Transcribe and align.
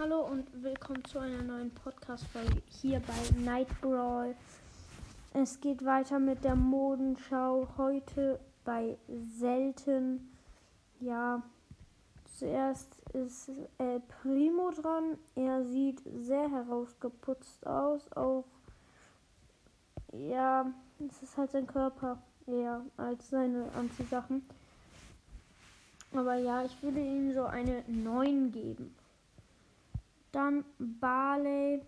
Hallo 0.00 0.20
und 0.20 0.46
willkommen 0.62 1.04
zu 1.06 1.18
einer 1.18 1.42
neuen 1.42 1.72
Podcast-Folge 1.72 2.62
hier 2.68 3.00
bei 3.00 3.40
Night 3.40 3.66
Brawl. 3.80 4.36
Es 5.34 5.60
geht 5.60 5.84
weiter 5.84 6.20
mit 6.20 6.44
der 6.44 6.54
Modenschau 6.54 7.66
heute 7.76 8.38
bei 8.64 8.96
Selten. 9.40 10.32
Ja, 11.00 11.42
zuerst 12.38 12.94
ist 13.12 13.50
El 13.78 14.00
Primo 14.22 14.70
dran. 14.70 15.18
Er 15.34 15.64
sieht 15.64 16.00
sehr 16.20 16.48
herausgeputzt 16.48 17.66
aus. 17.66 18.00
Auch, 18.12 18.44
ja, 20.12 20.72
es 21.10 21.24
ist 21.24 21.36
halt 21.36 21.50
sein 21.50 21.66
Körper 21.66 22.22
eher 22.46 22.82
als 22.96 23.30
seine 23.30 23.68
Anziehsachen. 23.72 24.48
Aber 26.14 26.36
ja, 26.36 26.64
ich 26.64 26.80
würde 26.84 27.00
ihm 27.00 27.34
so 27.34 27.46
eine 27.46 27.82
9 27.88 28.52
geben. 28.52 28.94
Dann 30.32 30.64
Barley. 30.78 31.82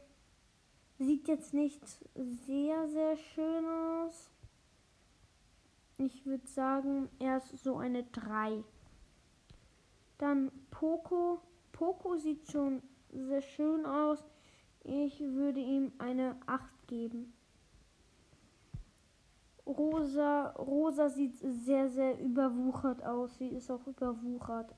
Sieht 0.99 1.29
jetzt 1.29 1.55
nicht 1.55 1.81
sehr, 2.15 2.89
sehr 2.89 3.17
schön 3.17 3.65
aus. 3.67 4.31
Ich 5.97 6.27
würde 6.27 6.47
sagen, 6.47 7.09
er 7.19 7.39
ist 7.39 7.63
so 7.63 7.79
eine 7.79 8.05
3. 8.05 8.63
Dann 10.19 10.51
Poco. 10.71 11.41
Poco 11.73 12.17
sieht 12.17 12.51
schon 12.51 12.83
sehr 13.11 13.41
schön 13.41 13.87
aus. 13.87 14.23
Ich 14.85 15.21
würde 15.21 15.61
ihm 15.61 15.93
eine 15.99 16.37
8 16.47 16.89
geben. 16.89 17.33
Rosa, 19.67 20.51
Rosa 20.59 21.09
sieht 21.09 21.37
sehr, 21.39 21.89
sehr 21.89 22.19
überwuchert 22.19 23.05
aus. 23.05 23.39
Sie 23.39 23.49
ist 23.49 23.71
auch 23.71 23.87
überwuchert. 23.87 24.75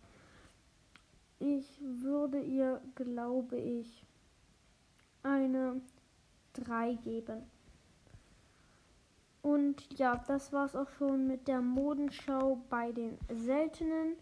Ich 1.44 1.80
würde 1.80 2.40
ihr, 2.40 2.80
glaube 2.94 3.56
ich, 3.56 4.06
eine 5.24 5.80
3 6.52 6.94
geben. 7.02 7.42
Und 9.42 9.98
ja, 9.98 10.22
das 10.28 10.52
war's 10.52 10.76
auch 10.76 10.88
schon 10.90 11.26
mit 11.26 11.48
der 11.48 11.60
Modenschau 11.60 12.62
bei 12.70 12.92
den 12.92 13.18
Seltenen. 13.28 14.14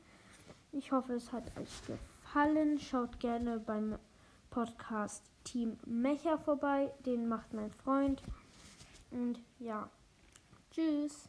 Ich 0.72 0.92
hoffe, 0.92 1.12
es 1.12 1.30
hat 1.30 1.44
euch 1.58 1.82
gefallen. 1.86 2.78
Schaut 2.78 3.20
gerne 3.20 3.60
beim 3.60 3.98
Podcast 4.48 5.22
Team 5.44 5.76
Mecha 5.84 6.38
vorbei. 6.38 6.90
Den 7.04 7.28
macht 7.28 7.52
mein 7.52 7.70
Freund. 7.70 8.22
Und 9.10 9.38
ja, 9.58 9.90
tschüss. 10.70 11.28